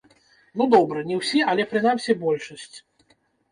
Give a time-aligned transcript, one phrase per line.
[0.61, 2.77] Ну, добра, не ўсе, але, прынамсі, большасць.